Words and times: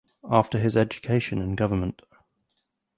After 0.31 0.57
his 0.57 0.75
education 0.75 1.37
in 1.43 1.55
Govt. 1.55 1.99